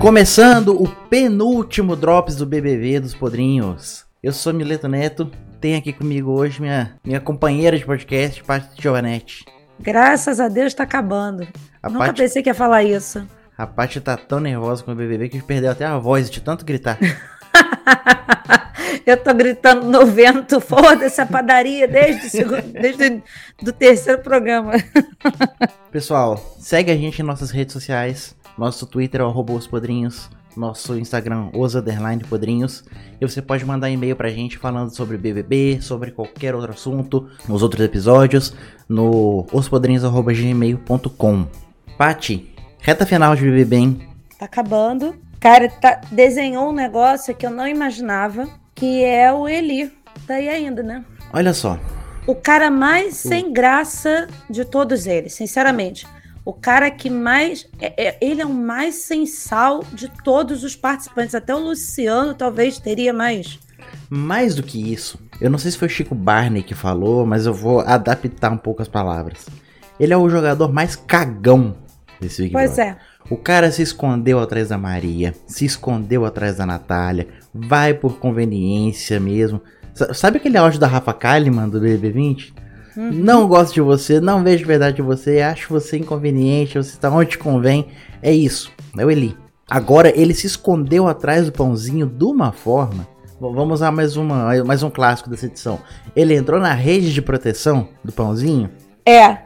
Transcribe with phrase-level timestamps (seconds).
[0.00, 4.06] Começando o penúltimo Drops do BBB dos Podrinhos.
[4.22, 9.44] Eu sou Mileto Neto, tem aqui comigo hoje minha, minha companheira de podcast, Paty Giovanetti.
[9.80, 11.46] Graças a Deus tá acabando.
[11.82, 13.26] A Nunca Paty, pensei que ia falar isso.
[13.56, 16.64] a Paty tá tão nervosa com o BBB que perdeu até a voz de tanto
[16.64, 16.98] gritar.
[19.06, 23.22] Eu tô gritando no vento, foda-se a padaria desde o segundo, desde
[23.62, 24.72] do terceiro programa.
[25.90, 28.36] Pessoal, segue a gente em nossas redes sociais.
[28.56, 30.30] Nosso Twitter é o podrinhos.
[30.56, 32.82] Nosso Instagram, os underline podrinhos.
[33.20, 37.62] E você pode mandar e-mail pra gente falando sobre BBB, sobre qualquer outro assunto, nos
[37.62, 38.52] outros episódios,
[38.88, 41.46] no ospodrinhos.gmail.com.
[41.96, 44.08] Pati, reta final de BBB, hein?
[44.36, 45.14] Tá acabando.
[45.38, 49.92] Cara, tá, desenhou um negócio que eu não imaginava, que é o Eli.
[50.26, 51.04] Tá aí ainda, né?
[51.32, 51.78] Olha só,
[52.26, 56.06] O cara mais sem graça de todos eles, sinceramente.
[56.44, 57.66] O cara que mais.
[57.80, 61.34] é- é- ele é o mais sem sal de todos os participantes.
[61.34, 63.58] Até o Luciano talvez teria mais.
[64.10, 67.46] mais do que isso, eu não sei se foi o Chico Barney que falou, mas
[67.46, 69.46] eu vou adaptar um pouco as palavras.
[69.98, 71.76] Ele é o jogador mais cagão
[72.20, 72.94] desse Big Pois Brother.
[72.94, 72.96] é.
[73.30, 79.18] O cara se escondeu atrás da Maria, se escondeu atrás da Natália, vai por conveniência
[79.20, 79.60] mesmo.
[79.94, 82.52] Sa- Sabe aquele áudio da Rafa Kalimann do BB20?
[82.96, 83.10] Uhum.
[83.12, 87.30] Não gosto de você, não vejo verdade em você, acho você inconveniente, você está onde
[87.30, 87.86] te convém.
[88.22, 89.36] É isso, é o Eli.
[89.70, 93.06] Agora ele se escondeu atrás do pãozinho de uma forma.
[93.40, 95.78] Vamos usar mais, uma, mais um clássico dessa edição.
[96.16, 98.68] Ele entrou na rede de proteção do pãozinho.
[99.06, 99.38] É.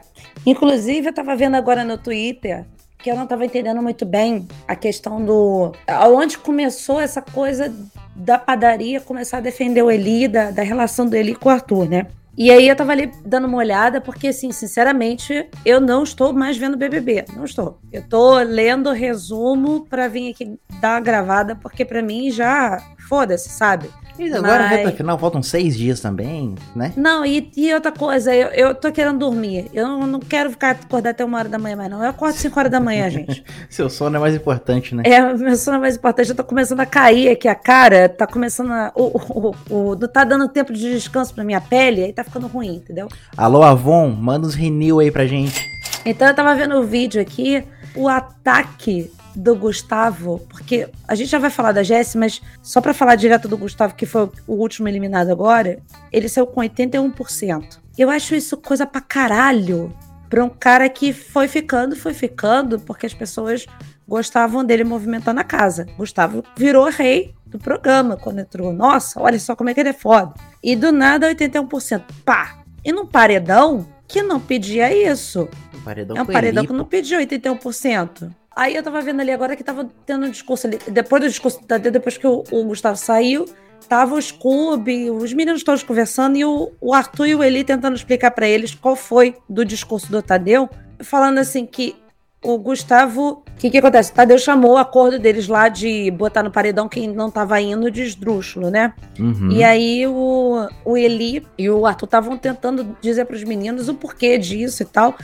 [0.45, 2.65] Inclusive, eu tava vendo agora no Twitter
[3.03, 5.73] que eu não tava entendendo muito bem a questão do.
[5.85, 7.71] Aonde começou essa coisa
[8.15, 11.89] da padaria começar a defender o Eli, da, da relação do Eli com o Arthur,
[11.89, 12.07] né?
[12.35, 16.57] E aí eu tava ali dando uma olhada, porque, assim, sinceramente, eu não estou mais
[16.57, 17.25] vendo BBB.
[17.35, 17.77] Não estou.
[17.91, 22.81] Eu tô lendo resumo pra vir aqui dar uma gravada, porque pra mim já.
[23.07, 23.89] Foda-se, sabe?
[24.19, 26.93] E agora, Mas- reta final, faltam seis dias também, né?
[26.95, 29.69] Não, e, e outra coisa, eu, eu tô querendo dormir.
[29.73, 32.03] Eu não, não quero ficar acordar até uma hora da manhã mais, não.
[32.03, 33.43] Eu acordo 5 horas da manhã, gente.
[33.69, 35.01] Seu sono é mais importante, né?
[35.05, 36.29] É, meu sono é mais importante.
[36.29, 38.91] Eu tô começando a cair aqui a cara, tá começando a.
[38.95, 39.55] O, o, o-
[39.91, 43.07] o- não tá dando tempo de descanso pra minha pele, aí tá ficando ruim, entendeu?
[43.35, 45.65] Alô, Avon, manda uns renew aí pra gente.
[46.05, 47.63] Então eu tava vendo o vídeo aqui,
[47.95, 52.93] o ataque do Gustavo, porque a gente já vai falar da Jessie, mas só pra
[52.93, 55.79] falar direto do Gustavo, que foi o último eliminado agora,
[56.11, 57.79] ele saiu com 81%.
[57.97, 59.95] Eu acho isso coisa pra caralho
[60.29, 63.65] pra um cara que foi ficando, foi ficando, porque as pessoas
[64.07, 65.85] gostavam dele movimentando a casa.
[65.97, 68.73] Gustavo virou rei do programa quando entrou.
[68.73, 70.33] Nossa, olha só como é que ele é foda.
[70.63, 72.03] E do nada 81%.
[72.25, 72.63] Pá!
[72.83, 75.47] E num paredão que não pedia isso.
[75.73, 76.89] Um paredão É um paredão que não pô.
[76.89, 78.29] pediu 81%.
[78.55, 80.79] Aí eu tava vendo ali agora que tava tendo um discurso ali.
[80.87, 83.45] Depois do discurso do Tadeu, depois que o, o Gustavo saiu,
[83.87, 87.95] tava o Scooby, os meninos todos conversando e o, o Arthur e o Eli tentando
[87.95, 90.69] explicar pra eles qual foi do discurso do Tadeu,
[90.99, 91.95] falando assim que
[92.43, 93.43] o Gustavo.
[93.47, 94.11] O que, que acontece?
[94.11, 97.89] O Tadeu chamou o acordo deles lá de botar no paredão quem não tava indo
[97.89, 98.93] de esdrúxulo, né?
[99.17, 99.51] Uhum.
[99.51, 103.93] E aí o, o Eli e o Arthur estavam tentando dizer para os meninos o
[103.93, 105.15] porquê disso e tal.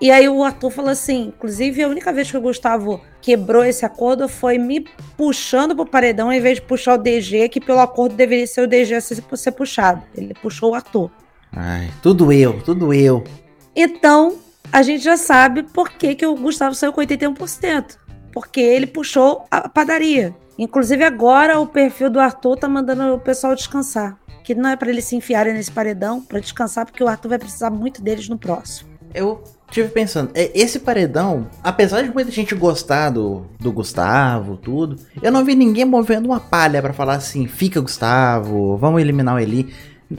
[0.00, 3.84] E aí o Arthur falou assim, inclusive a única vez que o Gustavo quebrou esse
[3.84, 8.14] acordo foi me puxando pro paredão em vez de puxar o DG, que pelo acordo
[8.14, 10.02] deveria ser o DG a ser, ser puxado.
[10.14, 11.10] Ele puxou o Arthur.
[11.52, 13.22] Ai, tudo eu, tudo eu.
[13.76, 14.38] Então,
[14.72, 17.98] a gente já sabe por que, que o Gustavo saiu com 81%.
[18.32, 20.34] Porque ele puxou a padaria.
[20.56, 24.18] Inclusive, agora o perfil do Arthur tá mandando o pessoal descansar.
[24.44, 27.38] Que não é pra eles se enfiarem nesse paredão, pra descansar, porque o Arthur vai
[27.38, 28.88] precisar muito deles no próximo.
[29.12, 34.96] Eu tive pensando, é, esse paredão, apesar de muita gente gostar do, do Gustavo, tudo,
[35.22, 39.38] eu não vi ninguém movendo uma palha pra falar assim, fica Gustavo, vamos eliminar o
[39.38, 39.72] Eli.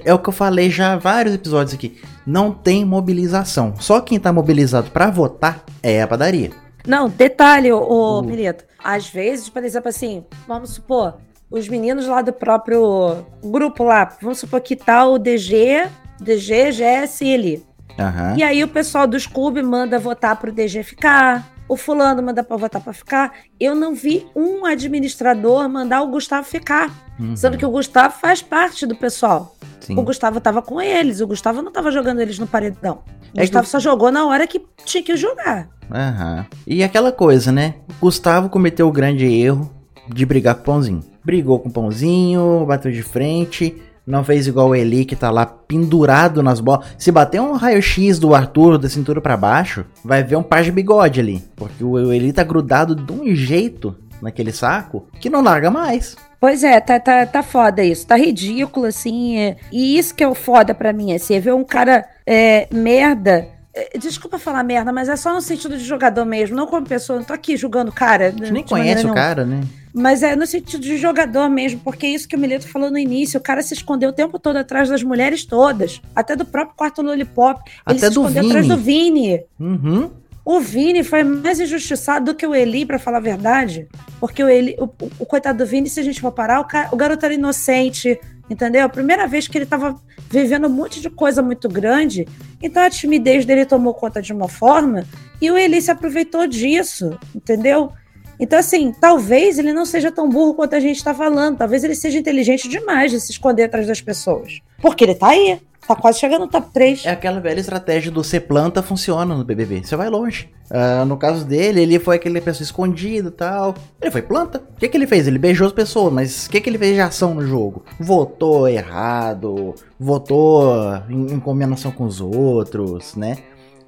[0.05, 1.99] É o que eu falei já há vários episódios aqui.
[2.25, 3.73] Não tem mobilização.
[3.77, 6.51] Só quem tá mobilizado pra votar é a padaria.
[6.87, 8.23] Não, detalhe, ô, Uh.
[8.23, 8.63] Mileto.
[8.81, 11.17] Às vezes, por exemplo, assim, vamos supor,
[11.49, 15.87] os meninos lá do próprio grupo lá, vamos supor que tá o DG,
[16.19, 17.65] DG, GS e Eli.
[17.99, 18.35] Aham.
[18.37, 21.49] E aí o pessoal do Scooby manda votar pro DG ficar.
[21.67, 23.31] O fulano manda pra votar pra ficar.
[23.59, 26.89] Eu não vi um administrador mandar o Gustavo ficar.
[27.19, 27.35] Uhum.
[27.35, 29.55] Sendo que o Gustavo faz parte do pessoal.
[29.79, 29.97] Sim.
[29.97, 31.21] O Gustavo tava com eles.
[31.21, 32.95] O Gustavo não tava jogando eles no paredão.
[33.05, 35.69] O É que Gustavo o- só jogou na hora que tinha que jogar.
[35.89, 36.45] Aham.
[36.67, 37.75] E aquela coisa, né?
[38.01, 39.71] Gustavo cometeu o grande erro
[40.09, 41.01] de brigar com o Pãozinho.
[41.23, 43.81] brigou com o pãozinho, bateu de frente.
[44.11, 46.85] Não fez igual o Eli, que tá lá pendurado nas bolas.
[46.97, 50.69] Se bater um raio-x do Arthur da cintura para baixo, vai ver um par de
[50.69, 51.41] bigode ali.
[51.55, 56.17] Porque o Eli tá grudado de um jeito naquele saco que não larga mais.
[56.41, 58.05] Pois é, tá, tá, tá foda isso.
[58.05, 59.37] Tá ridículo, assim.
[59.37, 59.55] É...
[59.71, 63.47] E isso que é o foda pra mim, assim, é ver um cara é, merda.
[63.73, 67.19] É, desculpa falar merda, mas é só no sentido de jogador mesmo, não como pessoa.
[67.19, 68.27] Não tô aqui julgando o cara.
[68.27, 69.61] A gente nem conhece o cara, né?
[69.93, 72.97] Mas é no sentido de jogador mesmo, porque é isso que o Mileto falou no
[72.97, 73.39] início.
[73.39, 76.01] O cara se escondeu o tempo todo atrás das mulheres todas.
[76.15, 77.61] Até do próprio quarto Lollipop.
[77.65, 78.47] Ele até se escondeu Vini.
[78.47, 79.43] atrás do Vini.
[79.59, 80.11] Uhum.
[80.43, 83.87] O Vini foi mais injustiçado do que o Eli, para falar a verdade.
[84.19, 84.89] Porque o, Eli, o,
[85.19, 88.19] o, coitado do Vini, se a gente for parar, o, cara, o garoto era inocente,
[88.49, 88.85] entendeu?
[88.85, 89.95] A primeira vez que ele tava
[90.29, 92.27] vivendo um monte de coisa muito grande,
[92.61, 95.05] então a timidez dele tomou conta de uma forma
[95.41, 97.91] e o Eli se aproveitou disso, entendeu?
[98.39, 101.59] Então, assim, talvez ele não seja tão burro quanto a gente está falando.
[101.59, 104.61] Talvez ele seja inteligente demais de se esconder atrás das pessoas.
[104.81, 105.61] Porque ele tá aí.
[105.87, 107.05] Tá quase chegando no top 3.
[107.05, 109.83] É aquela velha estratégia do ser planta funciona no BBB.
[109.83, 110.49] Você vai longe.
[110.69, 113.75] Uh, no caso dele, ele foi aquele pessoa escondida e tal.
[113.99, 114.61] Ele foi planta.
[114.75, 115.27] O que, que ele fez?
[115.27, 117.83] Ele beijou as pessoas, mas o que, que ele fez de ação no jogo?
[117.99, 123.37] Votou errado, votou em, em combinação com os outros, né?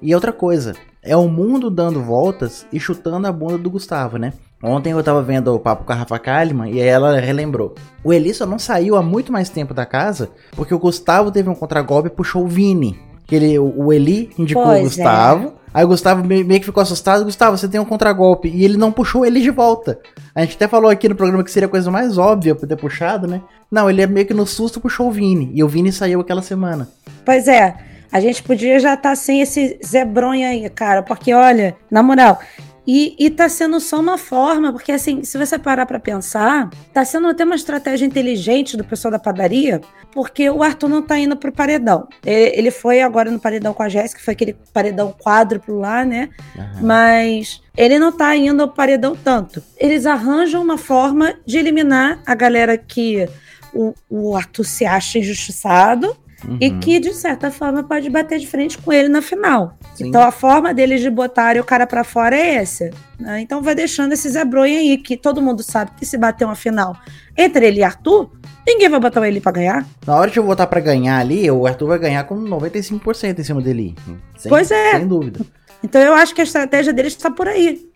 [0.02, 4.32] E outra coisa, é o mundo dando voltas e chutando a bunda do Gustavo, né?
[4.64, 7.74] Ontem eu tava vendo o papo com a Rafa Kalimann e ela relembrou.
[8.02, 11.54] O Elissa não saiu há muito mais tempo da casa porque o Gustavo teve um
[11.54, 12.98] contragolpe e puxou o Vini.
[13.26, 15.48] Que ele, o Eli indicou pois o Gustavo.
[15.48, 15.52] É.
[15.74, 17.24] Aí o Gustavo meio que ficou assustado.
[17.24, 18.48] Gustavo, você tem um contragolpe.
[18.48, 19.98] E ele não puxou ele de volta.
[20.34, 22.76] A gente até falou aqui no programa que seria a coisa mais óbvia pra ter
[22.76, 23.42] puxado, né?
[23.70, 25.50] Não, ele é meio que no susto puxou o Vini.
[25.54, 26.88] E o Vini saiu aquela semana.
[27.24, 27.74] Pois é.
[28.12, 31.02] A gente podia já estar tá sem esse zebronha aí, cara.
[31.02, 32.38] Porque, olha, na moral,
[32.86, 37.28] e, tá sendo só uma forma, porque assim, se você parar para pensar, tá sendo
[37.28, 39.80] até uma estratégia inteligente do pessoal da padaria,
[40.12, 42.06] porque o Arthur não tá indo pro paredão.
[42.24, 46.28] Ele, ele foi agora no paredão com a Jéssica, foi aquele paredão quádruplo lá, né?
[46.56, 46.86] Uhum.
[46.86, 49.62] Mas ele não tá indo ao paredão tanto.
[49.78, 53.26] Eles arranjam uma forma de eliminar a galera que
[53.72, 56.16] o, o Arthur se acha injustiçado
[56.46, 56.58] Uhum.
[56.60, 59.78] E que, de certa forma, pode bater de frente com ele na final.
[59.94, 60.08] Sim.
[60.08, 62.90] Então, a forma deles de botarem o cara para fora é essa.
[63.18, 63.40] Né?
[63.40, 66.96] Então, vai deixando esse zebronha aí, que todo mundo sabe que se bater uma final
[67.36, 68.30] entre ele e Arthur,
[68.66, 69.86] ninguém vai botar ele para ganhar.
[70.06, 73.44] Na hora de eu botar para ganhar ali, o Arthur vai ganhar com 95% em
[73.44, 73.94] cima dele.
[74.36, 74.98] Sem, pois é.
[74.98, 75.40] Sem dúvida.
[75.82, 77.86] Então, eu acho que a estratégia deles está por aí.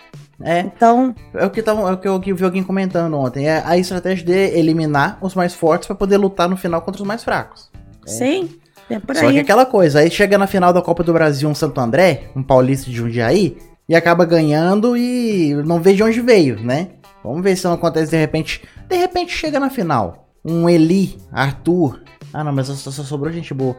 [0.40, 0.60] É.
[0.60, 1.14] Então.
[1.34, 3.48] É o que, tava, é o que eu vi alguém comentando ontem.
[3.48, 7.06] É a estratégia de eliminar os mais fortes para poder lutar no final contra os
[7.06, 7.70] mais fracos.
[8.08, 8.12] É.
[8.12, 8.50] Sim.
[8.90, 9.34] É por Só aí.
[9.34, 12.42] que aquela coisa, aí chega na final da Copa do Brasil um Santo André, um
[12.42, 13.58] paulista de Jundiaí,
[13.88, 16.88] e acaba ganhando e não vê de onde veio, né?
[17.22, 18.62] Vamos ver se não acontece de repente.
[18.88, 20.28] De repente chega na final.
[20.44, 22.00] Um Eli, Arthur.
[22.32, 23.76] Ah, não, mas só, só sobrou gente boa.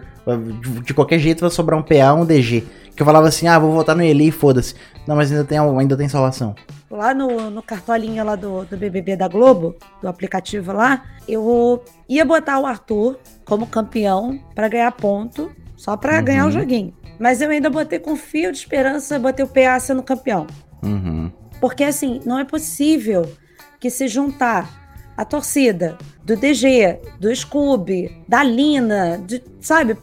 [0.62, 2.64] De, de, qualquer jeito vai sobrar um PA um DG.
[2.96, 4.76] Que eu falava assim, ah, vou votar no Eli, foda-se.
[5.08, 6.56] Não, mas ainda tem, ainda tem salvação
[6.90, 12.26] lá no, no cartolinha lá do, do BBB da Globo, do aplicativo lá, eu ia
[12.26, 16.26] botar o Arthur como campeão para ganhar ponto, só para uhum.
[16.26, 16.94] ganhar o joguinho.
[17.20, 20.48] Mas eu ainda botei com fio de esperança, botei o PA sendo campeão.
[20.82, 21.32] Uhum.
[21.60, 23.30] Porque assim, não é possível
[23.80, 24.70] que se juntar
[25.16, 25.98] a torcida
[26.30, 29.98] do DG, do Scooby, da Lina, de, sabe,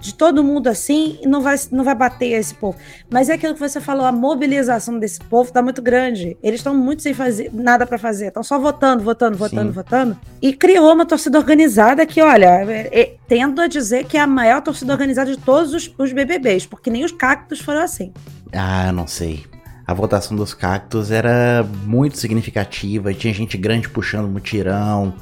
[0.00, 2.78] de todo mundo assim, não vai, não vai bater esse povo.
[3.10, 6.36] Mas é aquilo que você falou, a mobilização desse povo tá muito grande.
[6.40, 9.74] Eles estão muito sem fazer nada para fazer, estão só votando, votando, votando, Sim.
[9.74, 10.18] votando.
[10.40, 14.26] E criou uma torcida organizada que, olha, é, é, tendo a dizer que é a
[14.26, 18.12] maior torcida organizada de todos os, os BBBs, porque nem os cactos foram assim.
[18.52, 19.44] Ah, não sei
[19.84, 25.12] a votação dos cactos era muito significativa, tinha gente grande puxando mutirão.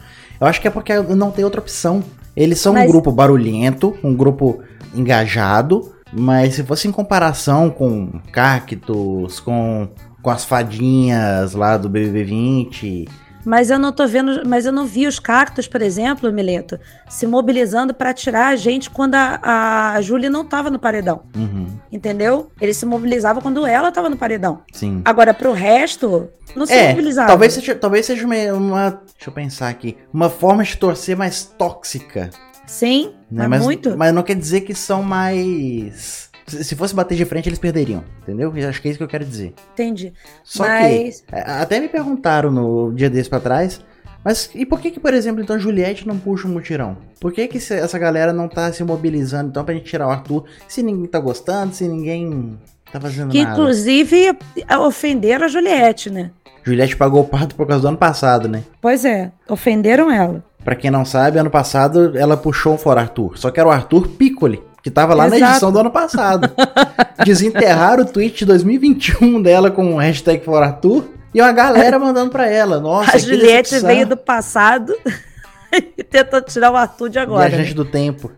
[0.40, 2.02] Eu acho que é porque não tem outra opção.
[2.34, 2.84] Eles são mas...
[2.84, 4.62] um grupo barulhento, um grupo
[4.94, 9.88] engajado, mas se fosse em comparação com cactos, com,
[10.22, 13.08] com as fadinhas lá do BBB 20,
[13.44, 16.78] mas eu não tô vendo, mas eu não vi os cactos, por exemplo, Mileto,
[17.08, 21.22] se mobilizando para tirar a gente quando a, a Júlia não tava no paredão.
[21.34, 21.66] Uhum.
[21.90, 22.50] Entendeu?
[22.60, 24.60] Eles se mobilizavam quando ela tava no paredão.
[24.72, 25.02] Sim.
[25.04, 27.28] Agora, pro resto, não se é, mobilizava.
[27.28, 28.90] Talvez seja, talvez seja uma, uma.
[28.90, 29.96] Deixa eu pensar aqui.
[30.12, 32.30] Uma forma de torcer mais tóxica.
[32.66, 33.48] Sim, né?
[33.48, 33.96] mas, muito.
[33.96, 38.52] Mas não quer dizer que são mais se fosse bater de frente, eles perderiam, entendeu?
[38.56, 39.54] Eu acho que é isso que eu quero dizer.
[39.72, 40.12] Entendi.
[40.44, 41.20] Só mas...
[41.20, 43.80] que, é, até me perguntaram no dia desse pra trás,
[44.24, 46.96] mas e por que que, por exemplo, então Juliette não puxa um mutirão?
[47.20, 50.44] Por que que essa galera não tá se mobilizando então pra gente tirar o Arthur,
[50.68, 52.58] se ninguém tá gostando, se ninguém
[52.92, 53.52] Tá fazendo Que nada.
[53.52, 54.36] inclusive
[54.80, 56.30] ofenderam a Juliette, né?
[56.62, 58.62] Juliette pagou o pato por causa do ano passado, né?
[58.80, 60.44] Pois é, ofenderam ela.
[60.64, 63.38] Pra quem não sabe, ano passado ela puxou um For Arthur.
[63.38, 65.52] Só que era o Arthur Piccoli, que tava lá na Exato.
[65.52, 66.50] edição do ano passado.
[67.24, 72.30] Desenterraram o tweet de 2021 dela com o hashtag For Arthur e uma galera mandando
[72.30, 72.80] pra ela.
[72.80, 73.88] Nossa, a que Juliette decepção.
[73.88, 74.94] veio do passado
[75.96, 77.44] e tentou tirar o Arthur de agora.
[77.44, 77.50] né?
[77.50, 78.32] Viajante do tempo.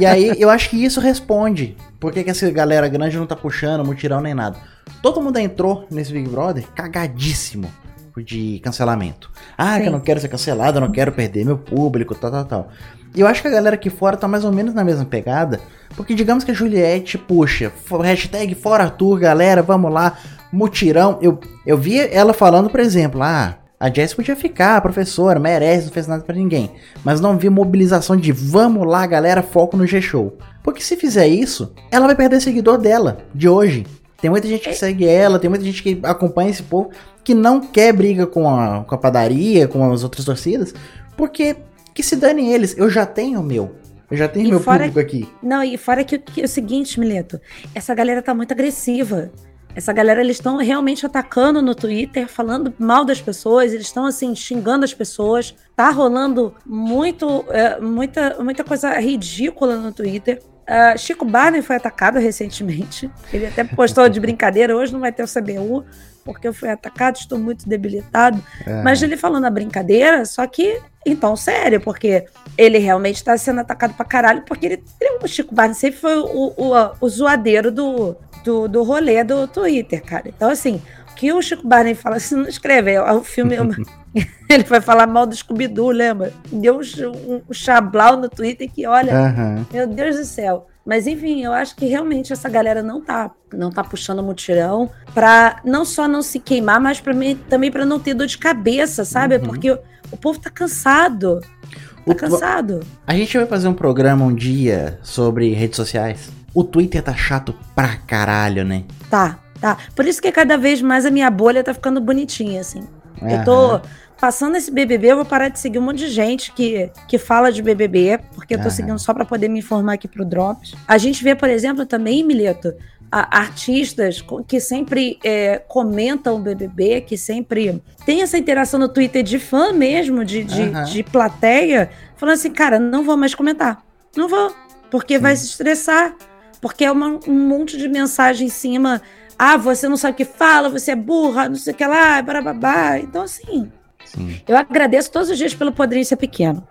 [0.00, 1.76] e aí, eu acho que isso responde.
[1.98, 4.56] Por que, que essa galera grande não tá puxando mutirão nem nada?
[5.02, 7.70] Todo mundo entrou nesse Big Brother cagadíssimo
[8.18, 9.30] de cancelamento.
[9.58, 9.86] Ah, que Sim.
[9.86, 12.68] eu não quero ser cancelado, eu não quero perder meu público, tal, tal, tal.
[13.16, 15.60] Eu acho que a galera aqui fora tá mais ou menos na mesma pegada,
[15.96, 20.18] porque digamos que a Juliette puxa, hashtag fora Arthur, galera, vamos lá,
[20.52, 21.18] mutirão.
[21.22, 25.92] Eu, eu vi ela falando, por exemplo, ah, a Jess podia ficar, professora, merece, não
[25.92, 26.72] fez nada pra ninguém.
[27.04, 30.36] Mas não vi mobilização de vamos lá, galera, foco no G-Show.
[30.62, 33.86] Porque se fizer isso, ela vai perder seguidor dela, de hoje.
[34.20, 36.90] Tem muita gente que segue ela, tem muita gente que acompanha esse povo,
[37.22, 40.74] que não quer briga com a, com a padaria, com as outras torcidas,
[41.16, 41.56] porque
[41.94, 43.76] que se dane eles, eu já tenho o meu.
[44.10, 45.28] Eu já tenho E meu público aqui.
[45.42, 47.40] Não, e fora que, que é o seguinte, Mileto,
[47.74, 49.30] essa galera tá muito agressiva.
[49.74, 54.34] Essa galera, eles estão realmente atacando no Twitter, falando mal das pessoas, eles estão, assim,
[54.34, 55.54] xingando as pessoas.
[55.74, 60.40] Tá rolando muito, é, muita, muita coisa ridícula no Twitter.
[60.66, 63.10] Ah, Chico Barney foi atacado recentemente.
[63.32, 65.84] Ele até postou de brincadeira, hoje não vai ter o CBU,
[66.24, 68.42] porque eu fui atacado, estou muito debilitado.
[68.66, 68.82] É.
[68.82, 72.24] Mas ele falando na brincadeira, só que então sério, porque
[72.56, 74.84] ele realmente tá sendo atacado pra caralho, porque ele,
[75.22, 80.02] o Chico Barney sempre foi o, o, o zoadeiro do, do, do rolê do Twitter,
[80.02, 80.28] cara.
[80.28, 80.80] Então, assim,
[81.24, 83.56] que o Chico Barney fala, se não escreve, o filme.
[84.48, 86.32] ele vai falar mal do Scooby-Doo, lembra?
[86.52, 89.66] Deu um, um chablau no Twitter que, olha, Aham.
[89.72, 90.66] meu Deus do céu.
[90.86, 95.60] Mas enfim, eu acho que realmente essa galera não tá, não tá puxando mutirão pra
[95.64, 99.02] não só não se queimar, mas para mim também pra não ter dor de cabeça,
[99.04, 99.36] sabe?
[99.36, 99.42] Uhum.
[99.44, 99.78] Porque o,
[100.12, 101.40] o povo tá cansado.
[101.40, 102.80] Tá O- cansado.
[103.06, 106.30] A gente vai fazer um programa um dia sobre redes sociais.
[106.54, 108.84] O Twitter tá chato pra caralho, né?
[109.10, 109.78] Tá, tá.
[109.96, 112.82] Por isso que cada vez mais a minha bolha tá ficando bonitinha, assim.
[113.22, 113.80] Eu tô
[114.20, 117.50] passando esse BBB, eu vou parar de seguir um monte de gente que, que fala
[117.50, 120.74] de BBB, porque eu tô seguindo só pra poder me informar aqui pro Drops.
[120.86, 122.74] A gente vê, por exemplo, também, Mileto,
[123.10, 129.38] artistas que sempre é, comentam o BBB, que sempre tem essa interação no Twitter de
[129.38, 130.84] fã mesmo, de, de, Aham.
[130.84, 133.82] de plateia, falando assim, cara, não vou mais comentar.
[134.16, 134.54] Não vou,
[134.90, 135.22] porque Sim.
[135.22, 136.14] vai se estressar.
[136.60, 139.02] Porque é uma- um monte de mensagem em cima.
[139.38, 142.20] Ah, você não sabe o que fala, você é burra, não sei o que lá,
[142.22, 142.98] barababá.
[142.98, 143.70] Então, assim,
[144.04, 144.40] Sim.
[144.46, 146.66] eu agradeço todos os dias pelo Podrinho ser pequeno.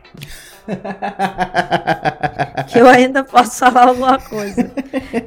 [2.67, 4.72] Que eu ainda posso falar alguma coisa.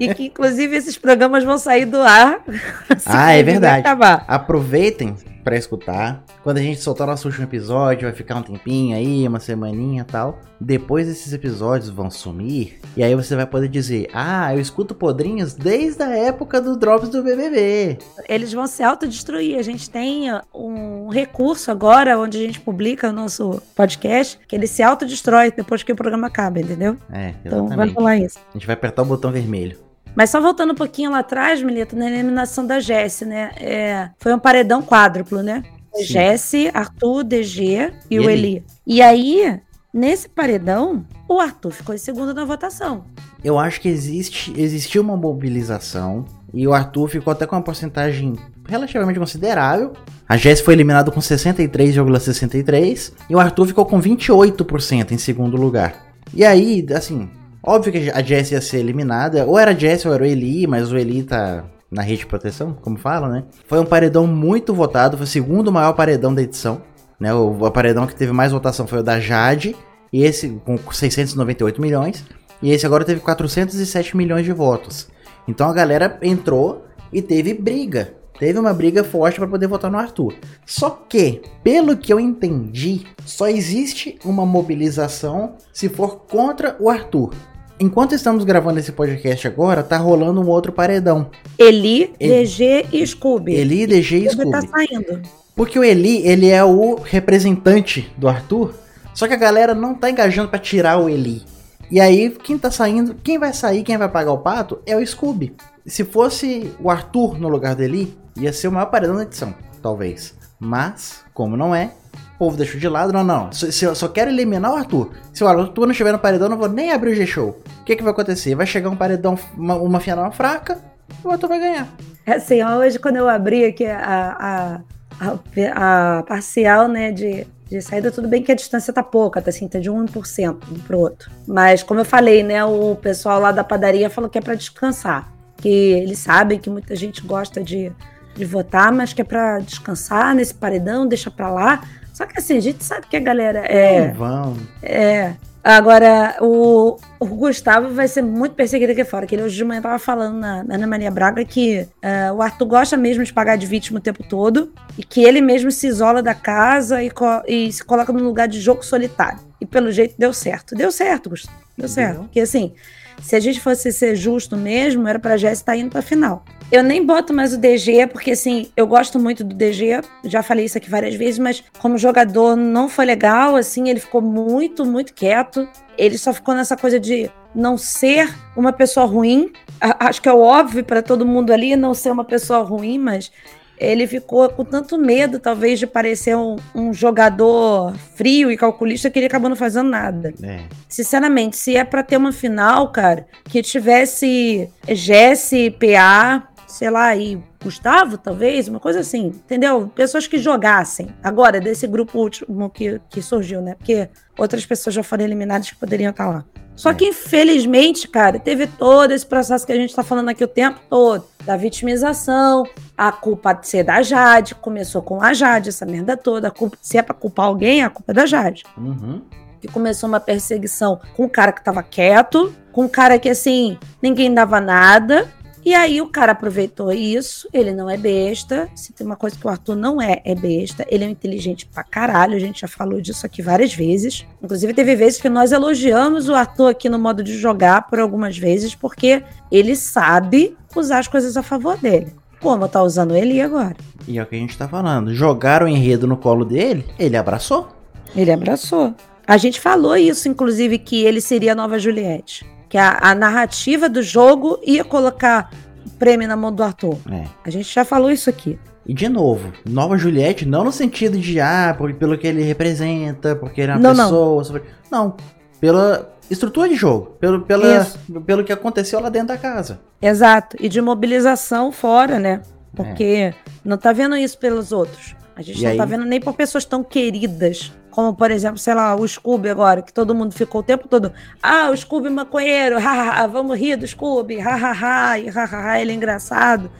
[0.00, 2.40] E que, inclusive, esses programas vão sair do ar.
[2.88, 3.80] assim Ah, é verdade.
[3.80, 4.24] Acabar.
[4.26, 5.14] Aproveitem
[5.46, 6.24] pra escutar.
[6.42, 10.04] Quando a gente soltar nosso último episódio, vai ficar um tempinho aí, uma semaninha e
[10.04, 10.40] tal.
[10.60, 12.80] Depois esses episódios vão sumir.
[12.96, 17.10] E aí você vai poder dizer: Ah, eu escuto podrinhos desde a época do Drops
[17.10, 17.98] do BBB.
[18.28, 19.56] Eles vão se autodestruir.
[19.56, 24.56] A gente tem uh, um recurso agora, onde a gente publica o nosso podcast, que
[24.56, 26.96] ele se autodestrói depois que o programa acaba, entendeu?
[27.12, 27.94] É, Então, vai exatamente.
[27.94, 28.38] falar isso.
[28.50, 29.85] A gente vai apertar o botão vermelho.
[30.16, 33.50] Mas só voltando um pouquinho lá atrás, Milito, na eliminação da Jesse, né?
[33.58, 35.62] É, foi um paredão quádruplo, né?
[35.94, 36.04] Sim.
[36.04, 38.48] Jesse, Arthur, DG e, E o Eli.
[38.48, 38.64] Eli.
[38.86, 39.60] E aí,
[39.92, 43.04] nesse paredão, o Arthur ficou em segundo na votação.
[43.44, 48.32] Eu acho que existe, existiu uma mobilização e o Arthur ficou até com uma porcentagem
[48.66, 49.92] relativamente considerável.
[50.26, 56.06] A Jess foi eliminado com 63,63 e o Arthur ficou com 28% em segundo lugar.
[56.34, 57.28] E aí, assim,
[57.66, 60.66] óbvio que a Jess ia ser eliminada, ou era a Jess ou era o Eli,
[60.66, 63.44] mas o Eli tá na rede de proteção, como falam, né?
[63.66, 66.80] Foi um paredão muito votado, foi o segundo maior paredão da edição.
[67.18, 69.74] Né, o, o paredão que teve mais votação foi o da Jade,
[70.12, 72.24] e esse com 698 milhões.
[72.62, 75.08] E esse agora teve 407 milhões de votos.
[75.46, 78.14] Então a galera entrou e teve briga.
[78.38, 80.34] Teve uma briga forte para poder votar no Arthur.
[80.66, 87.32] Só que, pelo que eu entendi, só existe uma mobilização se for contra o Arthur.
[87.78, 91.30] Enquanto estamos gravando esse podcast agora, tá rolando um outro paredão.
[91.58, 92.44] Eli, Eli.
[92.44, 93.54] DG e Scooby.
[93.54, 95.20] Eli, DG e Scooby tá saindo.
[95.54, 98.74] Porque o Eli, ele é o representante do Arthur,
[99.12, 101.42] só que a galera não tá engajando pra tirar o Eli.
[101.90, 105.06] E aí, quem tá saindo, quem vai sair, quem vai pagar o pato é o
[105.06, 105.54] Scooby.
[105.84, 109.54] Se fosse o Arthur no lugar do Eli, ia ser o maior paredão da edição,
[109.82, 110.34] talvez.
[110.58, 111.92] Mas, como não é,
[112.36, 113.50] o povo deixou de lado, não, não.
[113.50, 115.10] Se, eu só quero eliminar o Arthur.
[115.32, 117.58] Se o Arthur não estiver no paredão, eu não vou nem abrir o G-Show.
[117.80, 118.54] O que, que vai acontecer?
[118.54, 120.78] Vai chegar um paredão, uma, uma final fraca,
[121.24, 121.88] o Arthur vai ganhar.
[122.26, 124.80] É assim, hoje quando eu abri aqui a,
[125.18, 125.34] a,
[125.74, 129.48] a, a parcial, né, de, de saída, tudo bem que a distância tá pouca, tá
[129.48, 131.30] assim, tá de 1% um pro outro.
[131.46, 135.32] Mas como eu falei, né, o pessoal lá da padaria falou que é para descansar.
[135.56, 137.90] Que eles sabem que muita gente gosta de,
[138.34, 141.82] de votar, mas que é para descansar nesse paredão, deixa para lá.
[142.16, 144.08] Só que assim, a gente sabe que a galera é.
[144.08, 144.56] Não vão.
[144.82, 145.34] É.
[145.62, 149.82] Agora, o, o Gustavo vai ser muito perseguido aqui fora, que ele hoje de manhã
[149.82, 153.56] tava falando na, na Ana Maria Braga que uh, o Arthur gosta mesmo de pagar
[153.56, 157.12] de vítima o tempo todo e que ele mesmo se isola da casa e,
[157.46, 159.40] e se coloca num lugar de jogo solitário.
[159.60, 160.74] E pelo jeito deu certo.
[160.74, 161.58] Deu certo, Gustavo.
[161.76, 162.20] Deu certo.
[162.20, 162.72] Porque assim,
[163.20, 166.44] se a gente fosse ser justo mesmo, era pra Jéssica estar tá indo pra final.
[166.70, 170.64] Eu nem boto mais o DG, porque assim, eu gosto muito do DG, já falei
[170.64, 175.14] isso aqui várias vezes, mas como jogador não foi legal, assim, ele ficou muito, muito
[175.14, 175.68] quieto.
[175.96, 179.52] Ele só ficou nessa coisa de não ser uma pessoa ruim.
[179.80, 183.30] Acho que é óbvio para todo mundo ali não ser uma pessoa ruim, mas
[183.78, 189.18] ele ficou com tanto medo, talvez, de parecer um, um jogador frio e calculista que
[189.18, 190.32] ele acabou não fazendo nada.
[190.42, 190.64] É.
[190.88, 197.42] Sinceramente, se é para ter uma final, cara, que tivesse Jesse, PA, sei lá, e
[197.62, 199.90] Gustavo, talvez, uma coisa assim, entendeu?
[199.94, 201.08] Pessoas que jogassem.
[201.22, 203.74] Agora, desse grupo último que, que surgiu, né?
[203.74, 206.44] Porque outras pessoas já foram eliminadas que poderiam estar lá.
[206.76, 210.48] Só que, infelizmente, cara, teve todo esse processo que a gente tá falando aqui o
[210.48, 211.24] tempo todo.
[211.44, 212.64] Da vitimização,
[212.96, 216.48] a culpa de ser da Jade, começou com a Jade, essa merda toda.
[216.48, 218.64] A culpa, se é pra culpar alguém, a culpa é da Jade.
[218.76, 219.22] Uhum.
[219.60, 223.78] Que começou uma perseguição com um cara que tava quieto, com um cara que, assim,
[224.02, 225.28] ninguém dava nada.
[225.66, 228.68] E aí o cara aproveitou isso, ele não é besta.
[228.72, 230.86] Se tem uma coisa que o Arthur não é, é besta.
[230.88, 234.24] Ele é inteligente pra caralho, a gente já falou disso aqui várias vezes.
[234.40, 238.38] Inclusive teve vezes que nós elogiamos o Arthur aqui no modo de jogar por algumas
[238.38, 242.12] vezes, porque ele sabe usar as coisas a favor dele.
[242.40, 243.74] Como tá usando ele agora?
[244.06, 245.12] E é o que a gente tá falando.
[245.12, 247.70] Jogaram o enredo no colo dele, ele abraçou.
[248.14, 248.94] Ele abraçou.
[249.26, 253.88] A gente falou isso, inclusive, que ele seria a nova Juliette que a, a narrativa
[253.88, 255.50] do jogo ia colocar
[255.84, 256.98] o prêmio na mão do Arthur.
[257.10, 257.24] É.
[257.44, 258.58] A gente já falou isso aqui.
[258.84, 263.34] E de novo, Nova Juliette, não no sentido de, ah, por, pelo que ele representa,
[263.34, 264.62] porque ele é uma não, pessoa.
[264.90, 265.04] Não.
[265.04, 265.16] Não,
[265.60, 267.86] pela estrutura de jogo, pelo, pela,
[268.24, 269.80] pelo que aconteceu lá dentro da casa.
[270.00, 272.42] Exato, e de mobilização fora, né?
[272.74, 273.34] Porque é.
[273.64, 275.16] não tá vendo isso pelos outros.
[275.36, 275.78] A gente e não tá aí?
[275.78, 279.80] tá vendo nem por pessoas tão queridas como, por exemplo, sei lá, o Scooby agora,
[279.80, 281.14] que todo mundo ficou o tempo todo.
[281.42, 286.70] Ah, o Scooby maconheiro, hahaha, vamos rir do Scooby, hahaha, e hahaha, ele é engraçado.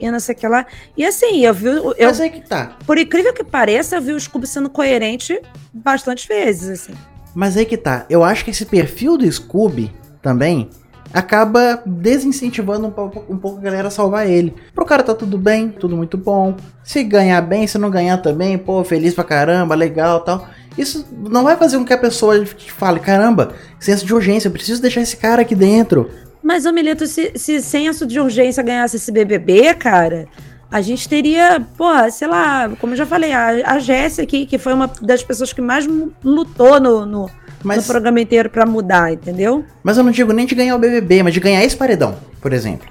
[0.00, 0.66] E não sei o que lá.
[0.96, 1.66] E assim, eu vi.
[1.66, 2.76] Eu, Mas aí que tá.
[2.84, 5.40] Por incrível que pareça, eu vi o Scooby sendo coerente
[5.72, 6.94] bastante vezes, assim.
[7.32, 8.04] Mas aí que tá.
[8.10, 10.70] Eu acho que esse perfil do Scooby também
[11.14, 14.52] acaba desincentivando um pouco, um pouco a galera a salvar ele.
[14.74, 16.56] Pro cara tá tudo bem, tudo muito bom.
[16.82, 20.48] Se ganhar bem, se não ganhar também, pô, feliz pra caramba, legal tal.
[20.76, 22.44] Isso não vai fazer com que a pessoa
[22.76, 26.10] fale, caramba, senso de urgência, eu preciso deixar esse cara aqui dentro.
[26.42, 30.26] Mas, ô Milito, se, se senso de urgência ganhasse esse BBB, cara,
[30.68, 34.58] a gente teria, pô, sei lá, como eu já falei, a, a Jéssica aqui, que
[34.58, 35.86] foi uma das pessoas que mais
[36.24, 37.30] lutou no, no,
[37.64, 39.64] mas, no programa inteiro pra mudar, entendeu?
[39.82, 42.52] Mas eu não digo nem de ganhar o BBB, mas de ganhar esse paredão, por
[42.52, 42.86] exemplo.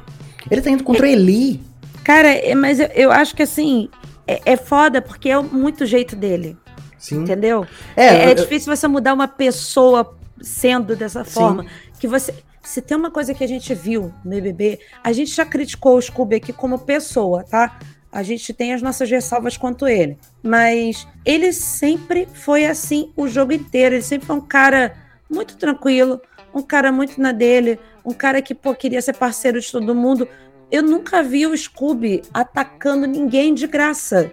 [0.50, 1.62] Ele tá indo contra é, Eli.
[2.04, 3.90] Cara, é, mas eu, eu, acho que assim,
[4.28, 6.58] é, é foda porque é muito jeito dele.
[6.98, 7.22] Sim.
[7.22, 7.66] Entendeu?
[7.96, 11.64] É, é, é difícil você mudar uma pessoa sendo dessa forma.
[11.64, 11.70] Sim.
[12.00, 12.34] Que você.
[12.62, 16.02] Se tem uma coisa que a gente viu no BBB, a gente já criticou o
[16.02, 17.78] Scooby aqui como pessoa, tá?
[18.14, 20.20] A gente tem as nossas ressalvas quanto ele.
[20.44, 23.96] Mas ele sempre foi assim o jogo inteiro.
[23.96, 24.96] Ele sempre foi um cara
[25.28, 26.22] muito tranquilo,
[26.54, 30.28] um cara muito na dele, um cara que pô, queria ser parceiro de todo mundo.
[30.72, 34.32] Eu nunca vi o Scooby atacando ninguém de graça.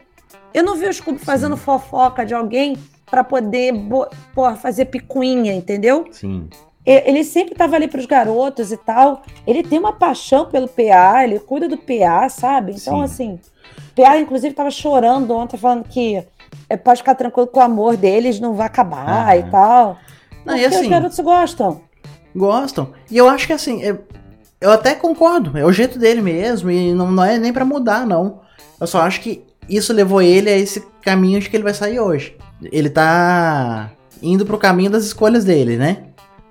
[0.52, 2.76] Eu não vi o Scooby fazendo fofoca de alguém
[3.10, 3.72] para poder
[4.34, 6.06] porra, fazer picuinha, entendeu?
[6.12, 6.48] Sim.
[6.84, 9.22] Ele sempre tava ali pros garotos e tal.
[9.46, 12.72] Ele tem uma paixão pelo PA, ele cuida do PA, sabe?
[12.72, 13.02] Então, Sim.
[13.02, 13.40] assim,
[13.94, 16.24] PA, inclusive, tava chorando ontem, falando que
[16.68, 19.98] é, pode ficar tranquilo que o amor deles não vai acabar e tal.
[20.44, 21.80] Não, porque e assim, os garotos gostam.
[22.34, 22.92] Gostam.
[23.10, 24.04] E eu acho que assim, eu,
[24.60, 25.56] eu até concordo.
[25.58, 26.70] É o jeito dele mesmo.
[26.70, 28.40] E não, não é nem para mudar, não.
[28.80, 32.00] Eu só acho que isso levou ele a esse caminho de que ele vai sair
[32.00, 32.36] hoje.
[32.72, 33.90] Ele tá
[34.22, 36.04] indo pro caminho das escolhas dele, né?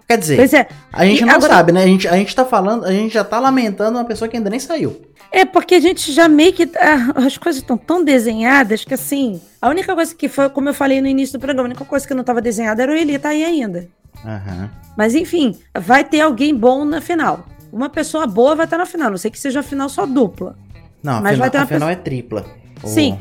[0.10, 0.68] Quer dizer, é.
[0.92, 1.54] a gente e não agora...
[1.54, 1.84] sabe, né?
[1.84, 4.50] A gente, a gente tá falando, a gente já tá lamentando uma pessoa que ainda
[4.50, 5.00] nem saiu.
[5.32, 6.68] É, porque a gente já meio que.
[6.76, 9.40] Ah, as coisas estão tão desenhadas que assim.
[9.62, 12.08] A única coisa que foi, como eu falei no início do programa, a única coisa
[12.08, 13.88] que não estava desenhada era o Eli, tá aí ainda.
[14.26, 14.70] Uhum.
[14.98, 17.46] Mas enfim, vai ter alguém bom na final.
[17.72, 20.56] Uma pessoa boa vai estar na final, não sei que seja a final só dupla.
[21.04, 22.46] Não, Mas a, vai final, ter uma a final pessoa- é tripla.
[22.84, 23.20] Sim.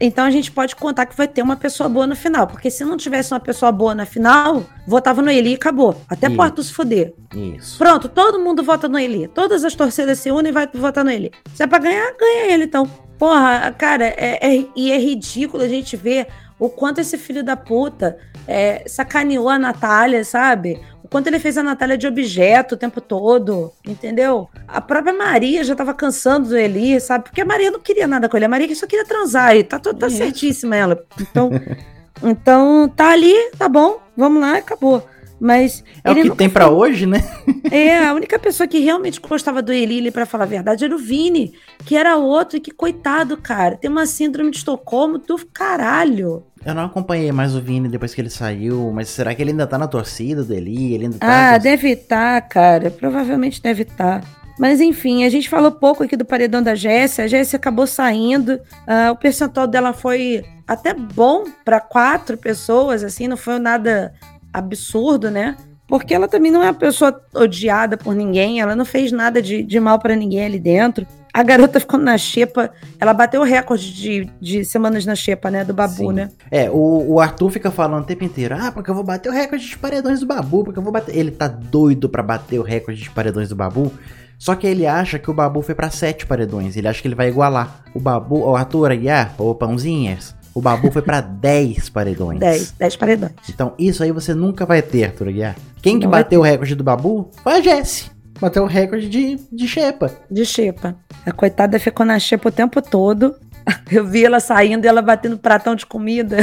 [0.00, 2.46] Então a gente pode contar que vai ter uma pessoa boa no final.
[2.46, 6.00] Porque se não tivesse uma pessoa boa na final, votava no Eli e acabou.
[6.08, 6.36] Até Isso.
[6.62, 7.14] se fuder.
[7.34, 7.78] Isso.
[7.78, 9.26] Pronto, todo mundo vota no Eli.
[9.28, 11.32] Todas as torcidas se unem e vai votar no Eli.
[11.54, 12.86] Se é pra ganhar, ganha ele, então.
[13.18, 16.26] Porra, cara, é, é- e é ridículo a gente ver
[16.58, 20.80] o quanto esse filho da puta é, sacaneou a Natália, sabe?
[21.02, 24.48] O quanto ele fez a Natália de objeto o tempo todo, entendeu?
[24.66, 27.24] A própria Maria já tava cansando do Eli, sabe?
[27.24, 29.78] Porque a Maria não queria nada com ele, a Maria só queria transar, e tá,
[29.78, 31.04] tá, tá certíssima ela.
[31.20, 31.50] Então,
[32.22, 35.06] então, tá ali, tá bom, vamos lá, acabou.
[35.38, 37.22] Mas É o que tem pra hoje, né?
[37.70, 40.98] é, a única pessoa que realmente gostava do Elili, pra falar a verdade, era o
[40.98, 41.52] Vini,
[41.84, 46.44] que era outro, e que coitado, cara, tem uma síndrome de Estocolmo do caralho.
[46.64, 49.66] Eu não acompanhei mais o Vini depois que ele saiu, mas será que ele ainda
[49.66, 50.94] tá na torcida do Eli?
[50.94, 51.54] Ele ainda tá.
[51.54, 54.24] Ah, deve estar, cara, provavelmente deve estar.
[54.58, 58.58] Mas enfim, a gente falou pouco aqui do paredão da Jéssica, a Jéssica acabou saindo,
[58.86, 64.14] ah, o percentual dela foi até bom pra quatro pessoas, assim, não foi nada
[64.58, 65.56] absurdo, né?
[65.88, 69.62] Porque ela também não é uma pessoa odiada por ninguém, ela não fez nada de,
[69.62, 71.06] de mal pra ninguém ali dentro.
[71.32, 75.64] A garota ficou na xepa, ela bateu o recorde de, de semanas na xepa, né?
[75.64, 76.12] Do Babu, Sim.
[76.12, 76.30] né?
[76.50, 79.32] É, o, o Arthur fica falando o tempo inteiro, ah, porque eu vou bater o
[79.32, 81.14] recorde de paredões do Babu, porque eu vou bater.
[81.14, 83.92] Ele tá doido pra bater o recorde de paredões do Babu.
[84.38, 86.76] Só que ele acha que o Babu foi pra sete paredões.
[86.76, 87.82] Ele acha que ele vai igualar.
[87.94, 92.40] O Babu, o Arthur Aguiar, ou Pãozinhas, o Babu foi pra 10 paredões.
[92.40, 93.32] 10, 10 paredões.
[93.50, 95.54] Então isso aí você nunca vai ter, Arthur Aguiar.
[95.82, 98.10] Quem que Não vai bateu o recorde do Babu foi a Jessie.
[98.40, 100.10] Bateu o recorde de, de Xepa.
[100.30, 100.96] De xepa.
[101.26, 103.36] A coitada ficou na xepa o tempo todo.
[103.92, 106.38] Eu vi ela saindo e ela batendo pratão de comida.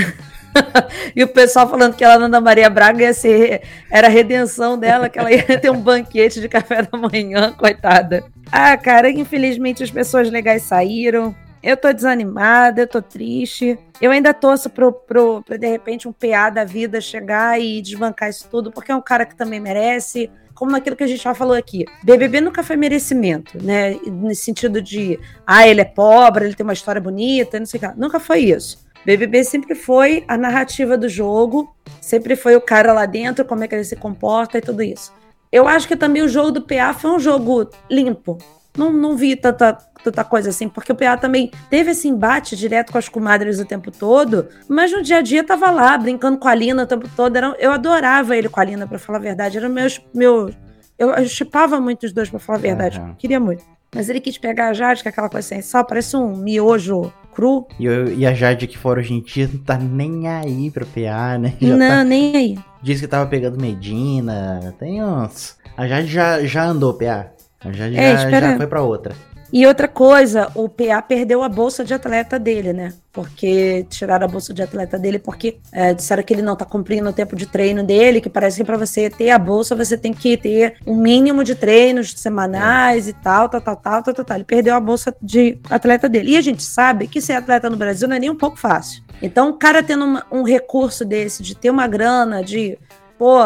[1.15, 3.63] e o pessoal falando que ela na Ana Maria Braga ia ser.
[3.89, 8.23] Era a redenção dela, que ela ia ter um banquete de café da manhã, coitada.
[8.51, 11.35] Ah, cara, infelizmente as pessoas legais saíram.
[11.63, 13.79] Eu tô desanimada, eu tô triste.
[14.01, 18.49] Eu ainda torço pro, pro, de repente, um PA da vida chegar e desbancar isso
[18.51, 20.29] tudo, porque é um cara que também merece.
[20.53, 21.85] Como aquilo que a gente já falou aqui.
[22.03, 23.97] BBB nunca foi merecimento, né?
[24.05, 27.81] Nesse sentido de, ah, ele é pobre, ele tem uma história bonita, não sei o
[27.81, 27.99] que.
[27.99, 28.85] Nunca foi isso.
[29.05, 33.67] BBB sempre foi a narrativa do jogo, sempre foi o cara lá dentro, como é
[33.67, 35.13] que ele se comporta e tudo isso.
[35.51, 38.37] Eu acho que também o jogo do PA foi um jogo limpo.
[38.77, 42.91] Não, não vi tanta, tanta coisa assim, porque o PA também teve esse embate direto
[42.91, 46.47] com as comadres o tempo todo, mas no dia a dia tava lá, brincando com
[46.47, 47.35] a Lina o tempo todo.
[47.35, 49.57] Era, eu adorava ele com a Lina, pra falar a verdade.
[49.57, 50.01] Era meus.
[50.13, 50.53] meus
[50.97, 52.99] eu, eu chipava muito os dois, pra falar a verdade.
[52.99, 53.15] Aham.
[53.17, 53.63] Queria muito.
[53.95, 57.13] Mas ele quis pegar a Jade, que é aquela coisa sem sal, parece um miojo
[57.31, 57.67] cru.
[57.79, 60.83] E, eu- e a Jade que fora hoje em dia não tá nem aí pro
[60.85, 61.53] PA, né?
[61.61, 62.59] Já não, tá- nem aí.
[62.81, 64.73] diz que tava pegando Medina.
[64.79, 65.57] Tem uns.
[65.77, 67.32] A Jade já, já andou PA.
[67.65, 69.15] A Jade É, já, já foi pra outra.
[69.55, 72.91] E outra coisa, o PA perdeu a bolsa de atleta dele, né?
[73.11, 77.07] Porque tiraram a bolsa de atleta dele porque é, disseram que ele não tá cumprindo
[77.07, 80.11] o tempo de treino dele, que parece que para você ter a bolsa você tem
[80.11, 84.37] que ter um mínimo de treinos semanais e tal, tal, tal, tal, tal, tal, tal.
[84.37, 86.31] Ele perdeu a bolsa de atleta dele.
[86.31, 89.03] E a gente sabe que ser atleta no Brasil não é nem um pouco fácil.
[89.21, 92.75] Então, o cara tendo uma- um recurso desse, de ter uma grana, de,
[93.19, 93.37] pô,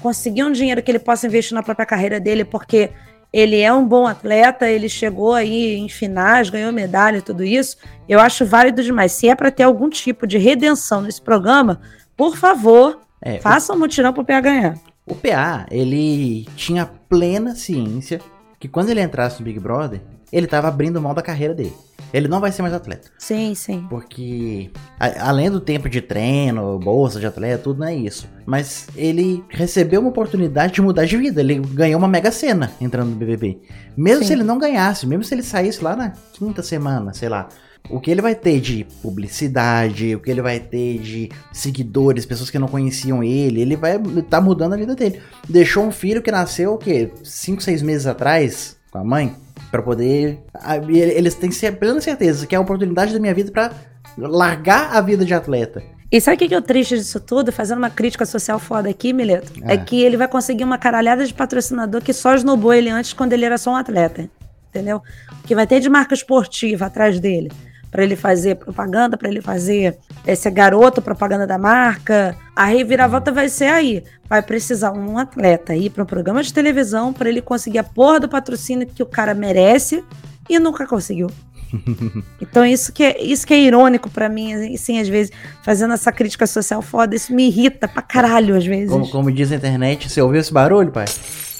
[0.00, 2.88] conseguir um dinheiro que ele possa investir na própria carreira dele, porque
[3.32, 7.76] ele é um bom atleta, ele chegou aí em finais, ganhou medalha e tudo isso.
[8.08, 9.12] Eu acho válido demais.
[9.12, 11.80] Se é para ter algum tipo de redenção nesse programa,
[12.16, 14.74] por favor, É, faça um mutirão pro PA ganhar.
[15.06, 18.20] o, o PA, ele tinha plena ciência
[18.60, 20.00] que quando ele entrasse no Big Brother,
[20.32, 21.74] ele tava abrindo mão da carreira dele.
[22.12, 23.08] Ele não vai ser mais atleta.
[23.18, 23.86] Sim, sim.
[23.88, 28.28] Porque, a- além do tempo de treino, bolsa de atleta, tudo não é isso.
[28.44, 31.40] Mas ele recebeu uma oportunidade de mudar de vida.
[31.40, 33.60] Ele ganhou uma mega cena entrando no BBB.
[33.96, 34.26] Mesmo Sim.
[34.28, 37.48] se ele não ganhasse, mesmo se ele saísse lá na quinta semana, sei lá.
[37.90, 42.50] O que ele vai ter de publicidade, o que ele vai ter de seguidores, pessoas
[42.50, 45.20] que não conheciam ele, ele vai estar mudando a vida dele.
[45.48, 47.10] Deixou um filho que nasceu, o quê?
[47.24, 49.34] 5, 6 meses atrás, com a mãe,
[49.72, 50.38] Pra poder.
[50.54, 53.72] a- ele- Eles têm plena certeza que é a oportunidade da minha vida pra
[54.16, 55.82] largar a vida de atleta.
[56.10, 57.50] E sabe o que que é o triste disso tudo?
[57.50, 59.50] Fazendo uma crítica social foda aqui, Mileto.
[59.64, 59.74] É.
[59.74, 59.78] É.
[59.78, 63.44] que ele vai conseguir uma caralhada de patrocinador que só esnobou ele antes quando ele
[63.46, 64.28] era só um atleta.
[64.68, 65.02] Entendeu?
[65.46, 67.50] Que vai ter de marca esportiva atrás dele.
[67.92, 72.34] Pra ele fazer propaganda, pra ele fazer esse garoto, propaganda da marca.
[72.56, 74.02] A reviravolta vai ser aí.
[74.28, 78.18] Vai precisar um atleta ir para um programa de televisão pra ele conseguir a porra
[78.18, 80.02] do patrocínio que o cara merece
[80.48, 81.28] e nunca conseguiu.
[82.40, 86.12] Então isso que é, isso que é irônico pra mim, assim, às vezes, fazendo essa
[86.12, 88.90] crítica social foda, isso me irrita pra caralho às vezes.
[88.90, 91.06] Como, como diz a internet, você ouviu esse barulho, pai?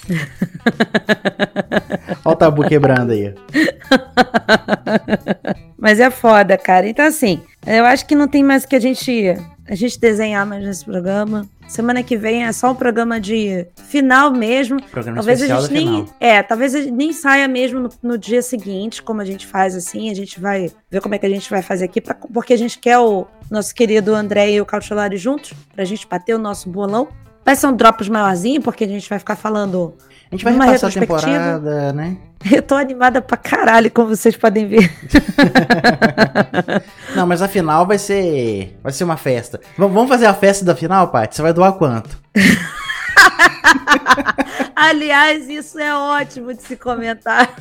[2.24, 3.34] Olha o tabu quebrando aí.
[5.78, 6.88] Mas é foda, cara.
[6.88, 9.34] Então, assim, eu acho que não tem mais que a gente,
[9.68, 11.46] a gente desenhar mais nesse programa.
[11.66, 14.80] Semana que vem é só um programa de final mesmo.
[14.90, 15.86] Programa talvez a gente nem.
[15.86, 16.06] final.
[16.20, 19.74] É, talvez a gente nem saia mesmo no, no dia seguinte, como a gente faz
[19.74, 20.10] assim.
[20.10, 22.58] A gente vai ver como é que a gente vai fazer aqui, pra- porque a
[22.58, 26.68] gente quer o nosso querido André e o Cautelari juntos, pra gente bater o nosso
[26.68, 27.08] bolão.
[27.44, 29.94] Vai ser um drops maiorzinho, porque a gente vai ficar falando.
[30.30, 32.16] A gente vai Numa repassar a temporada, né?
[32.50, 34.92] Eu tô animada pra caralho, como vocês podem ver.
[37.14, 38.78] Não, mas a final vai ser.
[38.82, 39.60] Vai ser uma festa.
[39.76, 41.36] Vamos vamos fazer a festa da final, Paty?
[41.36, 42.18] Você vai doar quanto?
[44.74, 47.54] Aliás, isso é ótimo de se comentar.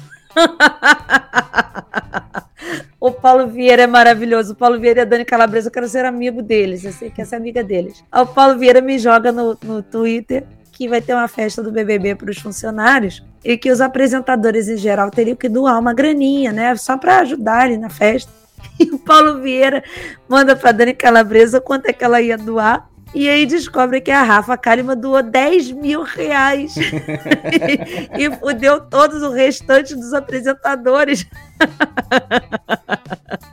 [3.02, 4.54] O Paulo Vieira é maravilhoso.
[4.54, 6.86] O Paulo Vieira e a Dani Calabresa, eu quero ser amigo deles.
[6.86, 8.04] Eu sei que essa é amiga deles.
[8.14, 12.14] O Paulo Vieira me joga no, no Twitter que vai ter uma festa do BBB
[12.14, 16.76] para os funcionários e que os apresentadores em geral teriam que doar uma graninha, né?
[16.76, 18.32] Só para ajudarem na festa.
[18.80, 19.84] E o Paulo Vieira
[20.30, 22.88] manda para Dani Calabresa quanto é que ela ia doar.
[23.14, 26.76] E aí descobre que a Rafa Kalimann doou 10 mil reais.
[28.18, 31.28] e, e fudeu todos o restante dos apresentadores.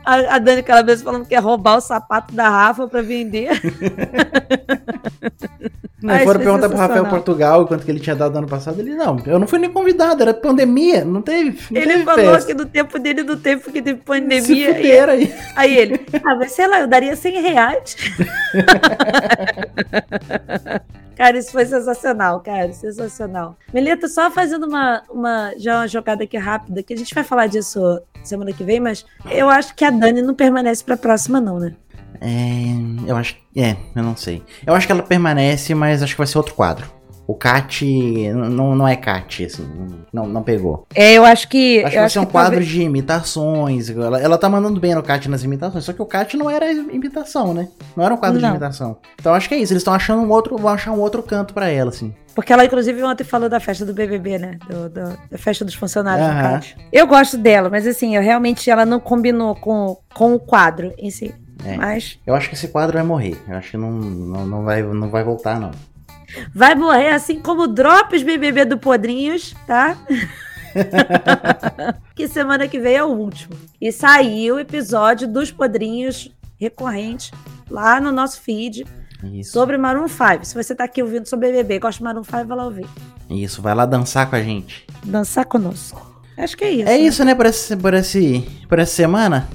[0.05, 3.51] A, a Dani Calabresa falando que ia roubar o sapato da Rafa para vender.
[6.01, 7.07] Não, Ah, foram é perguntar pro Rafael.
[7.07, 8.79] Portugal quanto que ele tinha dado ano passado.
[8.79, 11.59] Ele, não, eu não fui nem convidado, era pandemia, não teve.
[11.73, 12.47] Não Ele teve falou festa.
[12.47, 14.71] que no tempo dele, no tempo que teve Se pandemia.
[14.71, 15.35] E, fuderam aí.
[15.57, 17.97] aí ele, ah, mas sei lá, eu daria 100 reais.
[21.19, 23.57] Cara, isso foi sensacional, cara, sensacional.
[23.75, 27.49] Melita, só fazendo uma, uma, já uma jogada aqui rápida, que a gente vai falar
[27.49, 31.59] disso semana que vem, mas eu acho que a Dani não permanece pra próxima, não,
[31.59, 31.75] né?
[32.21, 33.37] É, eu acho.
[33.57, 34.45] É, eu não sei.
[34.65, 36.98] Eu acho que ela permanece, mas acho que vai ser outro quadro.
[37.29, 37.85] O Cat
[38.33, 39.69] não, não é Cat, assim,
[40.11, 40.87] não, não pegou.
[40.95, 41.81] É, eu acho que.
[41.85, 43.91] Acho que vai ser um quadro talvez- de imitações.
[43.91, 46.73] Ela, ela tá mandando bem no Cat nas imitações, só que o Cat não era
[46.73, 47.69] imitação, né?
[47.95, 48.51] Não era um quadro de Não.
[48.53, 48.97] imitação.
[49.21, 50.57] Então acho que é isso, eles estão achando um outro.
[50.57, 52.15] Vão achar um outro canto pra ela, assim.
[52.35, 54.59] Porque ela, inclusive, ontem falou da festa do BBB, né?
[54.67, 56.53] Do- do- da festa dos funcionários do Aham.
[56.53, 56.77] CAT.
[56.91, 61.11] Eu gosto dela, mas assim, eu realmente ela não combinou com, com o quadro em
[61.11, 61.35] si.
[61.65, 61.77] É.
[61.77, 63.37] Mas Eu acho que esse quadro vai morrer.
[63.49, 65.73] Eu acho que não, não, não, vai, não vai voltar, não.
[66.55, 69.97] Vai morrer assim como Drops BBB do Podrinhos, tá?
[72.15, 73.55] que semana que vem é o último.
[73.81, 77.33] E saiu o episódio dos Podrinhos recorrente
[77.71, 78.85] lá no nosso feed
[79.33, 79.53] Isso.
[79.53, 80.45] sobre Maroon 5.
[80.45, 82.87] Se você tá aqui ouvindo sobre BBB, gosta de Maroon 5, vai lá ouvir.
[83.31, 84.87] Isso, vai lá dançar com a gente.
[85.05, 86.09] Dançar conosco.
[86.37, 86.89] Acho que é isso.
[86.89, 86.99] É né?
[86.99, 89.49] isso, né, por, esse, por, esse, por essa semana?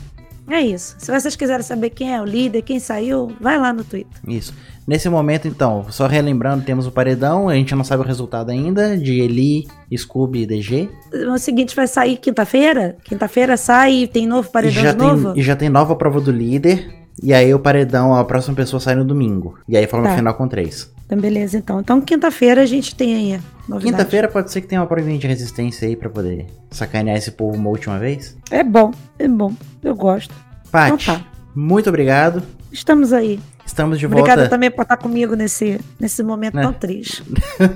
[0.50, 0.96] É isso.
[1.00, 4.20] Se vocês quiserem saber quem é o líder, quem saiu, vai lá no Twitter.
[4.28, 4.54] Isso.
[4.88, 8.98] Nesse momento, então, só relembrando, temos o paredão, a gente não sabe o resultado ainda,
[8.98, 9.65] de Eli,
[9.96, 10.89] Scooby e DG.
[11.34, 12.98] O seguinte vai sair quinta-feira.
[13.04, 15.32] Quinta-feira sai, tem novo E paredão já, de novo.
[15.34, 16.93] tem, e já tem nova prova do líder.
[17.22, 19.58] E aí o paredão, a próxima pessoa sai no domingo.
[19.69, 20.15] E aí forma Tá.
[20.15, 20.91] final com três.
[21.06, 21.80] Então, beleza, então.
[21.80, 23.39] Então, quinta-feira a gente tem aí.
[23.80, 27.56] Quinta-feira pode ser que tenha uma provinha de resistência aí pra poder sacanear esse povo
[27.56, 28.36] uma última vez.
[28.52, 29.54] É bom, é bom.
[29.84, 30.34] Eu gosto.
[30.72, 31.26] Paty, Então tá.
[31.56, 32.41] muito obrigado.
[32.72, 33.39] Estamos aí.
[33.65, 34.49] Estamos de Obrigada volta.
[34.49, 36.62] também por estar comigo nesse, nesse momento Né?
[36.62, 37.23] tão triste.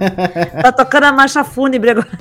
[0.61, 2.07] tá tocando a marcha fúnebre agora.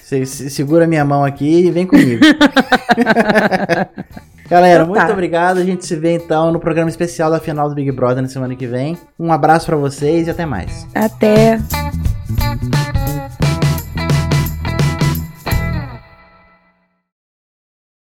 [0.00, 2.24] Se- segura minha mão aqui e vem comigo.
[4.48, 5.00] Galera, Então tá.
[5.00, 5.58] muito obrigado.
[5.58, 8.54] A gente se vê então no programa especial da final do Big Brother na semana
[8.54, 8.96] que vem.
[9.18, 10.86] Um abraço pra vocês e até mais.
[10.94, 11.58] Até.